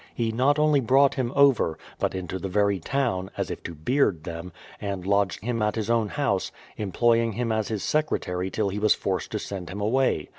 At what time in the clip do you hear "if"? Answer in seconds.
3.51-3.61